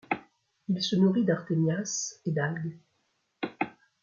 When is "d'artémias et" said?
1.25-2.31